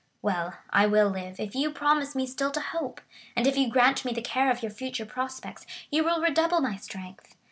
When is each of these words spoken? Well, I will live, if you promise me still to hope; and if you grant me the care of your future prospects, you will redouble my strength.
Well, 0.23 0.55
I 0.71 0.87
will 0.87 1.09
live, 1.11 1.39
if 1.39 1.53
you 1.53 1.69
promise 1.71 2.15
me 2.15 2.25
still 2.25 2.49
to 2.53 2.59
hope; 2.59 3.01
and 3.35 3.45
if 3.45 3.55
you 3.55 3.69
grant 3.69 4.03
me 4.03 4.11
the 4.13 4.23
care 4.23 4.49
of 4.49 4.63
your 4.63 4.71
future 4.71 5.05
prospects, 5.05 5.63
you 5.91 6.03
will 6.03 6.23
redouble 6.23 6.59
my 6.59 6.77
strength. 6.77 7.35